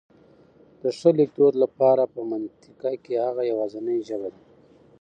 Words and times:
د 0.81 0.83
ښه 0.97 1.09
لیکدود 1.19 1.53
لپاره 1.63 2.03
په 2.13 2.19
منطقه 2.31 2.91
کي 3.03 3.13
هغه 3.25 3.43
يواځنۍ 3.51 3.97
ژبه 4.07 4.29
ده 4.33 4.41